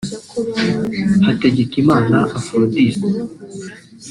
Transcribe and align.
Hategekimana 1.25 2.17
Aphrodis 2.37 2.95